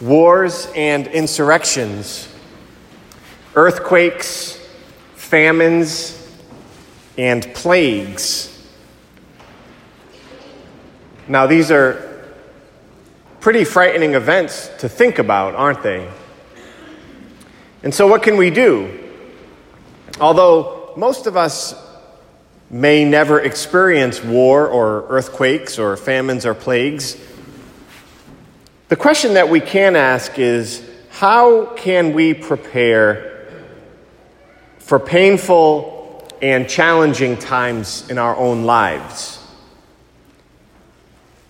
wars 0.00 0.68
and 0.74 1.06
insurrections, 1.06 2.28
earthquakes, 3.54 4.58
famines, 5.14 6.12
and 7.16 7.42
plagues. 7.54 8.52
Now, 11.28 11.46
these 11.46 11.70
are 11.70 12.24
pretty 13.40 13.64
frightening 13.64 14.14
events 14.14 14.70
to 14.78 14.88
think 14.88 15.18
about, 15.18 15.54
aren't 15.54 15.82
they? 15.82 16.08
And 17.82 17.94
so, 17.94 18.06
what 18.06 18.22
can 18.22 18.36
we 18.36 18.50
do? 18.50 19.10
Although 20.20 20.92
most 20.96 21.26
of 21.26 21.36
us 21.36 21.74
may 22.70 23.04
never 23.04 23.40
experience 23.40 24.22
war 24.22 24.66
or 24.66 25.06
earthquakes 25.08 25.78
or 25.78 25.96
famines 25.96 26.44
or 26.44 26.54
plagues, 26.54 27.16
the 28.88 28.96
question 28.96 29.34
that 29.34 29.48
we 29.48 29.60
can 29.60 29.96
ask 29.96 30.38
is 30.38 30.88
how 31.10 31.74
can 31.74 32.12
we 32.12 32.34
prepare 32.34 33.48
for 34.78 35.00
painful 35.00 36.28
and 36.40 36.68
challenging 36.68 37.36
times 37.36 38.08
in 38.10 38.18
our 38.18 38.36
own 38.36 38.64
lives? 38.64 39.42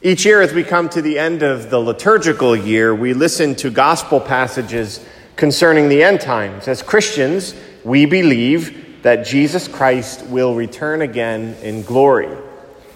Each 0.00 0.24
year, 0.24 0.40
as 0.40 0.54
we 0.54 0.62
come 0.62 0.88
to 0.90 1.02
the 1.02 1.18
end 1.18 1.42
of 1.42 1.68
the 1.68 1.78
liturgical 1.78 2.54
year, 2.54 2.94
we 2.94 3.12
listen 3.12 3.54
to 3.56 3.70
gospel 3.70 4.20
passages 4.20 5.04
concerning 5.34 5.88
the 5.88 6.02
end 6.02 6.20
times. 6.20 6.68
As 6.68 6.80
Christians, 6.80 7.54
we 7.84 8.06
believe 8.06 9.02
that 9.02 9.26
Jesus 9.26 9.68
Christ 9.68 10.24
will 10.26 10.54
return 10.54 11.02
again 11.02 11.54
in 11.62 11.82
glory. 11.82 12.34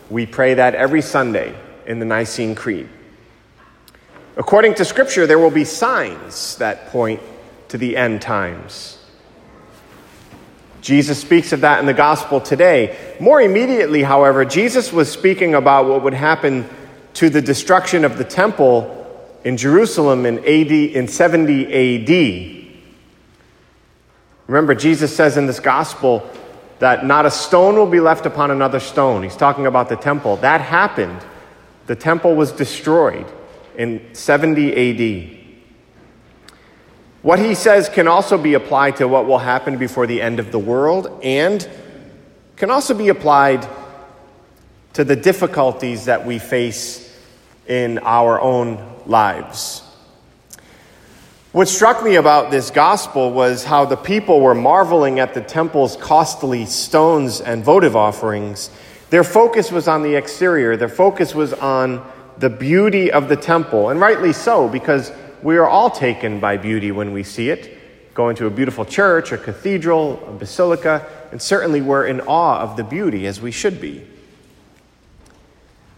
We 0.09 0.25
pray 0.25 0.55
that 0.55 0.75
every 0.75 1.03
Sunday 1.03 1.55
in 1.87 1.99
the 1.99 2.07
Nicene 2.07 2.55
Creed. 2.55 2.89
According 4.41 4.77
to 4.77 4.87
Scripture, 4.87 5.27
there 5.27 5.39
will 5.39 5.51
be 5.51 5.65
signs 5.65 6.57
that 6.57 6.87
point 6.87 7.21
to 7.69 7.77
the 7.77 7.95
end 7.95 8.23
times. 8.23 8.97
Jesus 10.81 11.21
speaks 11.21 11.53
of 11.53 11.61
that 11.61 11.79
in 11.79 11.85
the 11.85 11.93
gospel 11.93 12.41
today. 12.41 13.17
More 13.21 13.43
immediately, 13.43 14.03
however, 14.03 14.47
Jesus 14.47 14.95
was 14.95 15.13
speaking 15.13 15.55
about 15.55 15.85
what 15.85 16.03
would 16.05 16.15
happen 16.15 16.67
to 17.15 17.29
the 17.29 17.43
destruction 17.43 18.03
of 18.03 18.17
the 18.17 18.25
temple 18.25 18.97
in 19.45 19.59
Jerusalem 19.59 20.25
in 20.25 20.39
AD 20.39 20.73
in 20.73 21.07
70 21.07 21.67
AD. 22.01 22.67
Remember, 24.47 24.75
Jesus 24.75 25.15
says 25.15 25.37
in 25.37 25.49
this 25.49 25.61
gospel 25.61 26.27
that 26.79 27.05
not 27.05 27.27
a 27.27 27.31
stone 27.31 27.77
will 27.77 27.85
be 27.85 28.01
left 28.01 28.25
upon 28.25 28.51
another 28.51 28.81
stone. 28.81 29.23
He's 29.23 29.37
talking 29.37 29.67
about 29.67 29.91
the 29.91 29.97
temple. 29.97 30.37
That 30.37 30.63
happened. 30.63 31.21
The 31.89 31.95
temple 31.95 32.37
was 32.37 32.53
destroyed 32.53 33.31
in 33.81 34.15
70 34.15 35.31
AD. 35.31 35.39
What 37.23 37.39
he 37.39 37.55
says 37.55 37.89
can 37.89 38.09
also 38.09 38.37
be 38.37 38.53
applied 38.53 38.97
to 38.97 39.09
what 39.09 39.25
will 39.25 39.39
happen 39.39 39.79
before 39.79 40.07
the 40.07 40.21
end 40.21 40.39
of 40.39 40.53
the 40.53 40.59
world 40.59 41.21
and 41.23 41.67
can 42.57 42.71
also 42.71 42.93
be 42.93 43.09
applied 43.09 43.67
to 44.93 45.03
the 45.03 45.17
difficulties 45.17 46.05
that 46.05 46.27
we 46.27 46.39
face 46.39 47.11
in 47.67 47.99
our 48.01 48.39
own 48.39 49.01
lives. 49.07 49.83
What 51.53 51.67
struck 51.67 52.05
me 52.05 52.17
about 52.17 52.51
this 52.51 52.71
gospel 52.71 53.33
was 53.33 53.65
how 53.65 53.87
the 53.87 53.97
people 53.97 54.43
were 54.43 54.55
marveling 54.55 55.21
at 55.21 55.33
the 55.33 55.41
temple's 55.41 55.97
costly 55.97 56.67
stones 56.67 57.41
and 57.41 57.65
votive 57.65 57.97
offerings. 57.97 58.69
Their 59.09 59.25
focus 59.25 59.73
was 59.73 59.89
on 59.89 60.03
the 60.03 60.17
exterior, 60.17 60.77
their 60.77 60.91
focus 60.91 61.35
was 61.35 61.55
on 61.55 62.07
the 62.41 62.51
beauty 62.51 63.13
of 63.13 63.29
the 63.29 63.37
temple, 63.37 63.91
and 63.91 64.01
rightly 64.01 64.33
so, 64.33 64.67
because 64.67 65.13
we 65.43 65.59
are 65.59 65.69
all 65.69 65.91
taken 65.91 66.41
by 66.41 66.57
beauty 66.57 66.91
when 66.91 67.13
we 67.13 67.23
see 67.23 67.51
it. 67.51 67.77
Going 68.15 68.35
to 68.37 68.47
a 68.47 68.51
beautiful 68.51 68.87
church, 68.87 69.31
a 69.31 69.39
cathedral, 69.39 70.23
a 70.27 70.33
basilica, 70.33 71.07
and 71.31 71.41
certainly 71.41 71.83
we're 71.83 72.07
in 72.07 72.23
awe 72.23 72.61
of 72.61 72.77
the 72.77 72.85
beauty 72.85 73.27
as 73.27 73.41
we 73.41 73.51
should 73.51 73.79
be. 73.81 74.07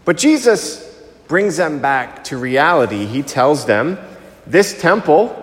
But 0.03 0.17
Jesus 0.17 1.01
brings 1.29 1.55
them 1.55 1.79
back 1.79 2.25
to 2.25 2.37
reality. 2.37 3.05
He 3.05 3.23
tells 3.23 3.65
them, 3.65 3.97
This 4.45 4.79
temple 4.79 5.39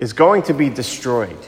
is 0.00 0.14
going 0.14 0.44
to 0.44 0.54
be 0.54 0.70
destroyed. 0.70 1.38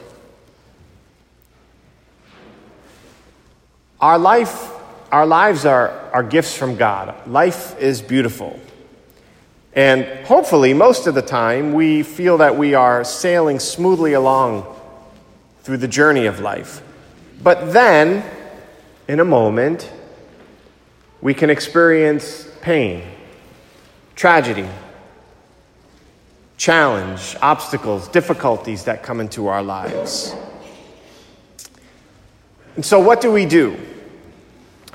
Our 3.99 4.19
life, 4.19 4.76
our 5.17 5.25
lives 5.25 5.65
are, 5.65 5.89
are 6.13 6.23
gifts 6.23 6.55
from 6.55 6.77
God. 6.77 7.27
Life 7.27 7.79
is 7.79 8.03
beautiful. 8.03 8.61
And 9.73 10.05
hopefully, 10.27 10.75
most 10.75 11.07
of 11.07 11.15
the 11.15 11.23
time, 11.23 11.73
we 11.73 12.03
feel 12.03 12.37
that 12.37 12.59
we 12.59 12.75
are 12.75 13.03
sailing 13.03 13.59
smoothly 13.59 14.13
along 14.13 14.67
through 15.63 15.79
the 15.79 15.89
journey 15.89 16.27
of 16.27 16.41
life. 16.41 16.83
But 17.43 17.73
then, 17.73 18.31
in 19.09 19.19
a 19.19 19.25
moment, 19.25 19.91
we 21.23 21.33
can 21.33 21.49
experience 21.49 22.47
pain, 22.61 23.03
tragedy, 24.17 24.69
challenge, 26.59 27.37
obstacles, 27.41 28.07
difficulties 28.09 28.85
that 28.85 29.03
come 29.03 29.21
into 29.21 29.47
our 29.47 29.63
lives. 29.63 30.35
And 32.75 32.85
so, 32.85 33.01
what 33.01 33.23
do 33.23 33.33
we 33.33 33.47
do? 33.47 33.79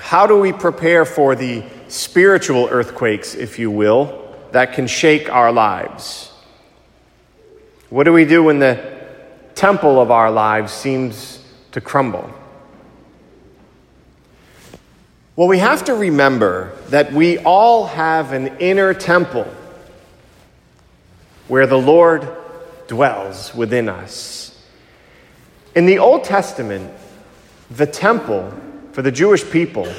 How 0.01 0.25
do 0.25 0.37
we 0.37 0.51
prepare 0.51 1.05
for 1.05 1.35
the 1.35 1.63
spiritual 1.87 2.67
earthquakes, 2.69 3.35
if 3.35 3.59
you 3.59 3.69
will, 3.69 4.35
that 4.51 4.73
can 4.73 4.87
shake 4.87 5.31
our 5.31 5.51
lives? 5.53 6.33
What 7.89 8.03
do 8.05 8.11
we 8.11 8.25
do 8.25 8.43
when 8.43 8.59
the 8.59 8.99
temple 9.55 10.01
of 10.01 10.11
our 10.11 10.31
lives 10.31 10.73
seems 10.73 11.45
to 11.71 11.79
crumble? 11.79 12.29
Well, 15.35 15.47
we 15.47 15.59
have 15.59 15.85
to 15.85 15.93
remember 15.93 16.75
that 16.89 17.13
we 17.13 17.37
all 17.37 17.85
have 17.85 18.33
an 18.33 18.57
inner 18.57 18.93
temple 18.93 19.47
where 21.47 21.67
the 21.67 21.77
Lord 21.77 22.27
dwells 22.87 23.53
within 23.53 23.87
us. 23.87 24.61
In 25.75 25.85
the 25.85 25.99
Old 25.99 26.23
Testament, 26.23 26.91
the 27.69 27.87
temple 27.87 28.51
for 28.91 29.01
the 29.01 29.11
Jewish 29.11 29.49
people 29.49 29.91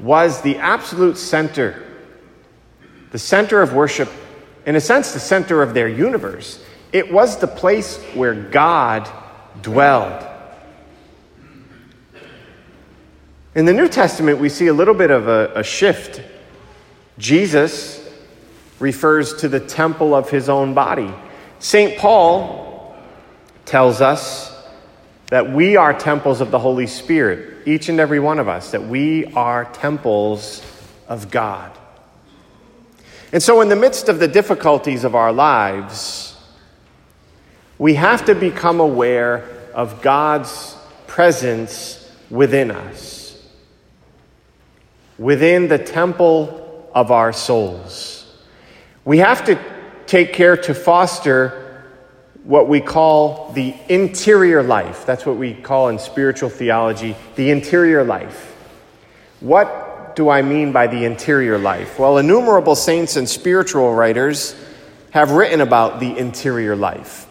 was 0.00 0.42
the 0.42 0.56
absolute 0.58 1.16
center, 1.16 1.82
the 3.10 3.18
center 3.18 3.62
of 3.62 3.72
worship, 3.72 4.08
in 4.66 4.76
a 4.76 4.80
sense, 4.80 5.12
the 5.12 5.20
center 5.20 5.62
of 5.62 5.74
their 5.74 5.88
universe. 5.88 6.64
It 6.92 7.12
was 7.12 7.38
the 7.38 7.46
place 7.46 8.02
where 8.14 8.34
God 8.34 9.10
dwelled. 9.62 10.26
In 13.54 13.64
the 13.64 13.72
New 13.72 13.88
Testament, 13.88 14.38
we 14.38 14.48
see 14.48 14.66
a 14.66 14.72
little 14.74 14.94
bit 14.94 15.10
of 15.10 15.28
a, 15.28 15.50
a 15.54 15.64
shift. 15.64 16.20
Jesus 17.18 18.06
refers 18.78 19.34
to 19.38 19.48
the 19.48 19.60
temple 19.60 20.14
of 20.14 20.28
his 20.28 20.48
own 20.48 20.74
body. 20.74 21.10
St. 21.58 21.96
Paul 21.98 22.94
tells 23.64 24.00
us 24.00 24.55
that 25.28 25.52
we 25.52 25.76
are 25.76 25.92
temples 25.92 26.40
of 26.40 26.50
the 26.50 26.58
Holy 26.58 26.86
Spirit, 26.86 27.66
each 27.66 27.88
and 27.88 27.98
every 27.98 28.20
one 28.20 28.38
of 28.38 28.48
us, 28.48 28.70
that 28.70 28.84
we 28.84 29.24
are 29.34 29.64
temples 29.64 30.62
of 31.08 31.30
God. 31.30 31.76
And 33.32 33.42
so, 33.42 33.60
in 33.60 33.68
the 33.68 33.76
midst 33.76 34.08
of 34.08 34.20
the 34.20 34.28
difficulties 34.28 35.02
of 35.02 35.14
our 35.14 35.32
lives, 35.32 36.36
we 37.78 37.94
have 37.94 38.24
to 38.26 38.34
become 38.34 38.80
aware 38.80 39.44
of 39.74 40.00
God's 40.00 40.76
presence 41.06 42.10
within 42.30 42.70
us, 42.70 43.42
within 45.18 45.68
the 45.68 45.78
temple 45.78 46.88
of 46.94 47.10
our 47.10 47.32
souls. 47.32 48.24
We 49.04 49.18
have 49.18 49.44
to 49.46 49.58
take 50.06 50.32
care 50.32 50.56
to 50.56 50.72
foster 50.74 51.65
what 52.46 52.68
we 52.68 52.80
call 52.80 53.50
the 53.54 53.74
interior 53.88 54.62
life. 54.62 55.04
That's 55.04 55.26
what 55.26 55.36
we 55.36 55.52
call 55.52 55.88
in 55.88 55.98
spiritual 55.98 56.48
theology 56.48 57.16
the 57.34 57.50
interior 57.50 58.04
life. 58.04 58.54
What 59.40 60.14
do 60.14 60.30
I 60.30 60.42
mean 60.42 60.70
by 60.70 60.86
the 60.86 61.04
interior 61.04 61.58
life? 61.58 61.98
Well, 61.98 62.18
innumerable 62.18 62.76
saints 62.76 63.16
and 63.16 63.28
spiritual 63.28 63.92
writers 63.94 64.54
have 65.10 65.32
written 65.32 65.60
about 65.60 65.98
the 65.98 66.16
interior 66.16 66.76
life. 66.76 67.26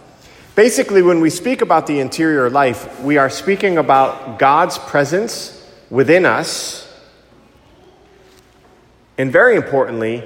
Basically, 0.53 1.01
when 1.01 1.21
we 1.21 1.29
speak 1.29 1.61
about 1.61 1.87
the 1.87 1.99
interior 1.99 2.49
life, 2.49 3.01
we 3.01 3.17
are 3.17 3.29
speaking 3.29 3.77
about 3.77 4.37
God's 4.37 4.77
presence 4.77 5.65
within 5.89 6.25
us, 6.25 6.93
and 9.17 9.31
very 9.31 9.55
importantly, 9.55 10.23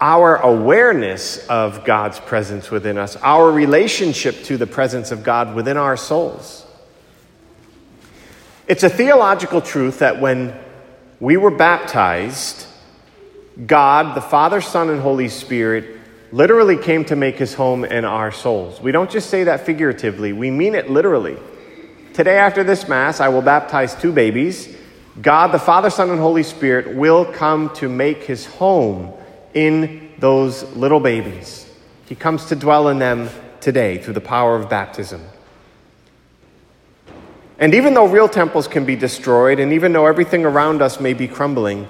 our 0.00 0.36
awareness 0.36 1.46
of 1.48 1.84
God's 1.84 2.18
presence 2.18 2.70
within 2.70 2.98
us, 2.98 3.16
our 3.16 3.50
relationship 3.50 4.42
to 4.44 4.56
the 4.56 4.66
presence 4.66 5.12
of 5.12 5.22
God 5.22 5.54
within 5.54 5.76
our 5.76 5.96
souls. 5.96 6.66
It's 8.66 8.82
a 8.82 8.88
theological 8.88 9.60
truth 9.60 10.00
that 10.00 10.20
when 10.20 10.58
we 11.20 11.36
were 11.36 11.50
baptized, 11.50 12.66
God, 13.66 14.16
the 14.16 14.20
Father, 14.20 14.60
Son, 14.60 14.90
and 14.90 15.00
Holy 15.00 15.28
Spirit, 15.28 16.00
literally 16.32 16.76
came 16.76 17.04
to 17.04 17.16
make 17.16 17.36
his 17.36 17.54
home 17.54 17.84
in 17.84 18.04
our 18.04 18.32
souls. 18.32 18.80
We 18.80 18.90
don't 18.90 19.10
just 19.10 19.30
say 19.30 19.44
that 19.44 19.64
figuratively, 19.64 20.32
we 20.32 20.50
mean 20.50 20.74
it 20.74 20.90
literally. 20.90 21.36
Today, 22.14 22.38
after 22.38 22.64
this 22.64 22.88
Mass, 22.88 23.20
I 23.20 23.28
will 23.28 23.42
baptize 23.42 23.94
two 23.94 24.12
babies. 24.12 24.74
God, 25.20 25.52
the 25.52 25.58
Father, 25.58 25.90
Son, 25.90 26.10
and 26.10 26.18
Holy 26.18 26.42
Spirit, 26.42 26.96
will 26.96 27.24
come 27.24 27.70
to 27.76 27.88
make 27.88 28.24
his 28.24 28.46
home 28.46 29.12
in 29.54 30.12
those 30.18 30.64
little 30.76 31.00
babies. 31.00 31.70
He 32.06 32.14
comes 32.14 32.46
to 32.46 32.56
dwell 32.56 32.88
in 32.88 32.98
them 32.98 33.30
today 33.60 33.98
through 33.98 34.14
the 34.14 34.20
power 34.20 34.56
of 34.56 34.68
baptism. 34.68 35.22
And 37.58 37.72
even 37.74 37.94
though 37.94 38.06
real 38.06 38.28
temples 38.28 38.66
can 38.66 38.84
be 38.84 38.96
destroyed, 38.96 39.60
and 39.60 39.72
even 39.72 39.92
though 39.92 40.06
everything 40.06 40.44
around 40.44 40.82
us 40.82 41.00
may 41.00 41.14
be 41.14 41.28
crumbling, 41.28 41.88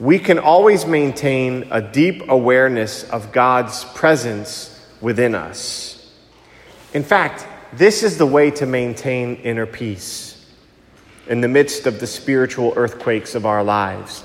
we 0.00 0.18
can 0.18 0.38
always 0.38 0.86
maintain 0.86 1.68
a 1.70 1.80
deep 1.80 2.28
awareness 2.28 3.08
of 3.10 3.32
God's 3.32 3.84
presence 3.94 4.86
within 5.00 5.34
us. 5.34 6.12
In 6.92 7.04
fact, 7.04 7.46
this 7.72 8.02
is 8.02 8.18
the 8.18 8.26
way 8.26 8.50
to 8.52 8.66
maintain 8.66 9.36
inner 9.36 9.66
peace 9.66 10.46
in 11.28 11.40
the 11.40 11.48
midst 11.48 11.86
of 11.86 12.00
the 12.00 12.06
spiritual 12.06 12.72
earthquakes 12.76 13.34
of 13.34 13.46
our 13.46 13.64
lives, 13.64 14.24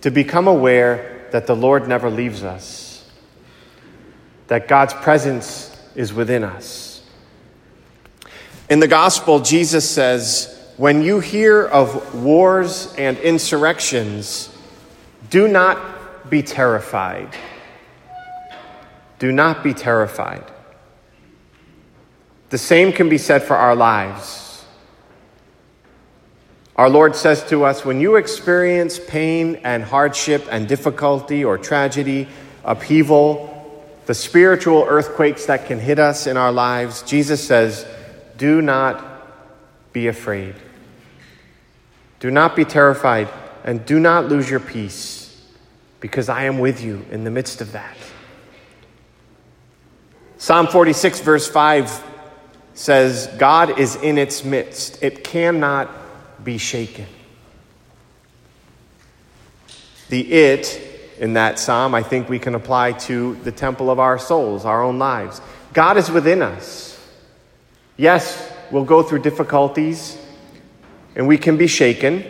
to 0.00 0.10
become 0.10 0.48
aware 0.48 1.13
that 1.34 1.48
the 1.48 1.56
Lord 1.56 1.88
never 1.88 2.08
leaves 2.08 2.44
us, 2.44 3.04
that 4.46 4.68
God's 4.68 4.94
presence 4.94 5.76
is 5.96 6.14
within 6.14 6.44
us. 6.44 7.02
In 8.70 8.78
the 8.78 8.86
gospel, 8.86 9.40
Jesus 9.40 9.90
says, 9.90 10.72
When 10.76 11.02
you 11.02 11.18
hear 11.18 11.64
of 11.64 12.14
wars 12.14 12.94
and 12.96 13.18
insurrections, 13.18 14.48
do 15.28 15.48
not 15.48 16.30
be 16.30 16.40
terrified. 16.40 17.36
Do 19.18 19.32
not 19.32 19.64
be 19.64 19.74
terrified. 19.74 20.44
The 22.50 22.58
same 22.58 22.92
can 22.92 23.08
be 23.08 23.18
said 23.18 23.42
for 23.42 23.56
our 23.56 23.74
lives. 23.74 24.53
Our 26.76 26.90
Lord 26.90 27.14
says 27.14 27.44
to 27.50 27.64
us 27.64 27.84
when 27.84 28.00
you 28.00 28.16
experience 28.16 28.98
pain 28.98 29.60
and 29.62 29.84
hardship 29.84 30.46
and 30.50 30.66
difficulty 30.66 31.44
or 31.44 31.56
tragedy, 31.56 32.26
upheaval, 32.64 33.50
the 34.06 34.14
spiritual 34.14 34.84
earthquakes 34.88 35.46
that 35.46 35.66
can 35.66 35.78
hit 35.78 35.98
us 35.98 36.26
in 36.26 36.36
our 36.36 36.50
lives, 36.50 37.02
Jesus 37.02 37.46
says, 37.46 37.86
do 38.36 38.60
not 38.60 39.04
be 39.92 40.08
afraid. 40.08 40.56
Do 42.18 42.30
not 42.30 42.56
be 42.56 42.64
terrified 42.64 43.28
and 43.62 43.86
do 43.86 44.00
not 44.00 44.28
lose 44.28 44.50
your 44.50 44.60
peace 44.60 45.42
because 46.00 46.28
I 46.28 46.44
am 46.44 46.58
with 46.58 46.82
you 46.82 47.04
in 47.10 47.22
the 47.22 47.30
midst 47.30 47.60
of 47.60 47.72
that. 47.72 47.96
Psalm 50.38 50.66
46, 50.66 51.20
verse 51.20 51.48
5 51.48 52.02
says, 52.74 53.28
God 53.38 53.78
is 53.78 53.94
in 53.96 54.18
its 54.18 54.42
midst, 54.44 55.02
it 55.02 55.22
cannot 55.22 55.88
be 56.44 56.58
shaken. 56.58 57.06
The 60.08 60.20
it 60.32 60.80
in 61.18 61.34
that 61.34 61.58
psalm, 61.58 61.94
I 61.94 62.02
think 62.02 62.28
we 62.28 62.38
can 62.38 62.54
apply 62.54 62.92
to 62.92 63.36
the 63.36 63.52
temple 63.52 63.90
of 63.90 63.98
our 63.98 64.18
souls, 64.18 64.64
our 64.64 64.82
own 64.82 64.98
lives. 64.98 65.40
God 65.72 65.96
is 65.96 66.10
within 66.10 66.42
us. 66.42 67.00
Yes, 67.96 68.52
we'll 68.70 68.84
go 68.84 69.02
through 69.02 69.20
difficulties 69.20 70.18
and 71.16 71.26
we 71.26 71.38
can 71.38 71.56
be 71.56 71.66
shaken, 71.66 72.24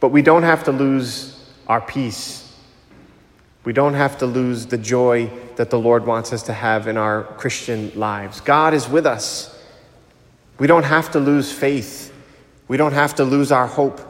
but 0.00 0.08
we 0.08 0.22
don't 0.22 0.42
have 0.42 0.64
to 0.64 0.72
lose 0.72 1.38
our 1.68 1.80
peace 1.80 2.46
we 3.66 3.72
don't 3.72 3.94
have 3.94 4.16
to 4.18 4.26
lose 4.26 4.66
the 4.66 4.78
joy 4.78 5.28
that 5.56 5.70
the 5.70 5.78
Lord 5.78 6.06
wants 6.06 6.32
us 6.32 6.44
to 6.44 6.52
have 6.52 6.86
in 6.86 6.96
our 6.96 7.24
Christian 7.24 7.90
lives. 7.96 8.40
God 8.40 8.74
is 8.74 8.88
with 8.88 9.04
us. 9.04 9.60
We 10.60 10.68
don't 10.68 10.84
have 10.84 11.10
to 11.10 11.18
lose 11.18 11.52
faith. 11.52 12.14
We 12.68 12.76
don't 12.76 12.92
have 12.92 13.14
to 13.16 13.24
lose 13.24 13.52
our 13.52 13.66
hope. 13.66 14.00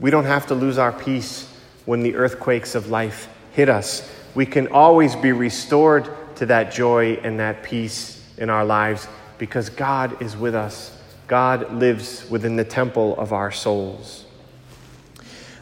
We 0.00 0.10
don't 0.10 0.24
have 0.24 0.46
to 0.48 0.54
lose 0.54 0.78
our 0.78 0.92
peace 0.92 1.48
when 1.84 2.02
the 2.02 2.16
earthquakes 2.16 2.74
of 2.74 2.90
life 2.90 3.28
hit 3.52 3.68
us. 3.68 4.08
We 4.34 4.46
can 4.46 4.68
always 4.68 5.14
be 5.14 5.32
restored 5.32 6.08
to 6.36 6.46
that 6.46 6.72
joy 6.72 7.14
and 7.22 7.38
that 7.38 7.62
peace 7.62 8.22
in 8.38 8.50
our 8.50 8.64
lives 8.64 9.06
because 9.38 9.68
God 9.68 10.20
is 10.22 10.36
with 10.36 10.54
us. 10.54 10.98
God 11.28 11.72
lives 11.74 12.28
within 12.30 12.56
the 12.56 12.64
temple 12.64 13.16
of 13.16 13.32
our 13.32 13.52
souls. 13.52 14.24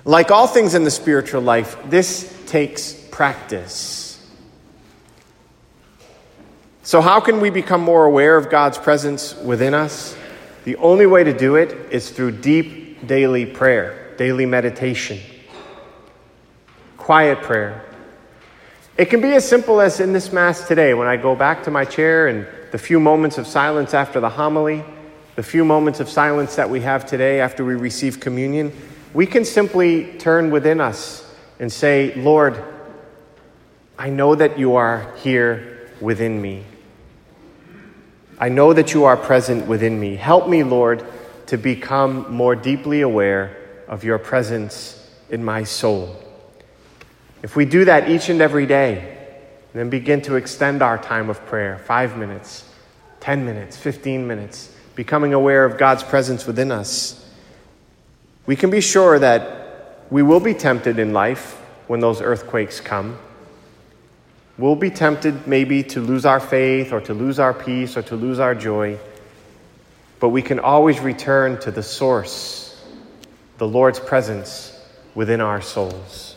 Like 0.05 0.31
all 0.31 0.47
things 0.47 0.75
in 0.75 0.85
the 0.85 0.91
spiritual 0.91 1.43
life, 1.43 1.77
this 1.89 2.35
takes 2.47 2.93
practice. 2.93 4.27
So, 6.83 7.01
how 7.01 7.21
can 7.21 7.41
we 7.41 7.51
become 7.51 7.83
more 7.83 8.07
aware 8.07 8.37
of 8.37 8.51
God's 8.51 8.79
presence 8.79 9.35
within 9.37 9.75
us? 9.75 10.17
The 10.65 10.77
only 10.77 11.07
way 11.07 11.25
to 11.25 11.37
do 11.37 11.57
it 11.57 11.73
is 11.91 12.11
through 12.11 12.33
deep 12.33 13.07
daily 13.07 13.47
prayer, 13.47 14.15
daily 14.19 14.47
meditation, 14.47 15.19
quiet 16.97 17.41
prayer. 17.43 17.85
It 18.99 19.07
can 19.07 19.23
be 19.23 19.33
as 19.33 19.49
simple 19.49 19.81
as 19.81 20.01
in 20.01 20.13
this 20.13 20.33
Mass 20.33 20.69
today 20.69 20.93
when 20.93 21.09
I 21.09 21.17
go 21.17 21.35
back 21.35 21.63
to 21.65 21.71
my 21.71 21.87
chair 21.87 22.27
and 22.27 22.47
the 22.73 22.79
few 22.79 23.01
moments 23.01 23.39
of 23.39 23.47
silence 23.47 23.95
after 23.95 24.21
the 24.21 24.29
homily, 24.29 24.85
the 25.37 25.43
few 25.43 25.65
moments 25.65 26.01
of 26.01 26.09
silence 26.09 26.57
that 26.57 26.69
we 26.69 26.83
have 26.83 27.07
today 27.07 27.41
after 27.41 27.65
we 27.65 27.75
receive 27.75 28.21
communion, 28.21 28.73
we 29.15 29.27
can 29.27 29.45
simply 29.45 30.19
turn 30.19 30.51
within 30.51 30.81
us 30.81 31.27
and 31.59 31.73
say, 31.73 32.15
Lord, 32.15 32.63
I 33.99 34.11
know 34.11 34.35
that 34.35 34.59
you 34.59 34.77
are 34.77 35.15
here 35.17 35.91
within 36.01 36.41
me. 36.41 36.65
I 38.41 38.49
know 38.49 38.73
that 38.73 38.95
you 38.95 39.05
are 39.05 39.19
present 39.19 39.67
within 39.67 40.01
me. 40.01 40.17
Help 40.17 40.49
me, 40.49 40.63
Lord, 40.63 41.05
to 41.47 41.59
become 41.59 42.33
more 42.33 42.57
deeply 42.57 43.03
aware 43.03 43.57
of 43.87 44.03
your 44.03 44.19
presence 44.19 44.97
in 45.29 45.45
my 45.45 45.63
soul. 45.65 46.17
If 47.43 47.55
we 47.55 47.67
do 47.67 47.85
that 47.85 48.09
each 48.09 48.31
and 48.31 48.41
every 48.41 48.65
day, 48.65 49.19
then 49.75 49.91
begin 49.91 50.23
to 50.23 50.37
extend 50.37 50.83
our 50.83 50.97
time 50.97 51.29
of 51.29 51.45
prayer 51.47 51.79
five 51.79 52.17
minutes, 52.17 52.65
10 53.21 53.45
minutes, 53.45 53.77
15 53.77 54.27
minutes, 54.27 54.75
becoming 54.95 55.35
aware 55.35 55.65
of 55.65 55.79
God's 55.79 56.03
presence 56.03 56.47
within 56.47 56.73
us, 56.73 57.17
we 58.47 58.57
can 58.57 58.71
be 58.71 58.81
sure 58.81 59.19
that 59.19 60.07
we 60.11 60.23
will 60.23 60.41
be 60.41 60.55
tempted 60.55 60.99
in 60.99 61.13
life 61.13 61.61
when 61.87 62.01
those 62.01 62.21
earthquakes 62.21 62.81
come. 62.81 63.19
We'll 64.61 64.77
be 64.77 64.91
tempted 64.91 65.47
maybe 65.47 65.83
to 65.85 66.03
lose 66.03 66.27
our 66.27 66.39
faith 66.39 66.93
or 66.93 67.01
to 67.01 67.15
lose 67.15 67.39
our 67.39 67.55
peace 67.55 67.97
or 67.97 68.03
to 68.03 68.15
lose 68.15 68.39
our 68.39 68.55
joy, 68.55 68.99
but 70.19 70.29
we 70.29 70.43
can 70.43 70.59
always 70.59 71.01
return 71.01 71.59
to 71.61 71.71
the 71.71 71.83
source, 71.83 72.79
the 73.57 73.67
Lord's 73.67 73.99
presence 73.99 74.79
within 75.15 75.41
our 75.41 75.63
souls. 75.63 76.30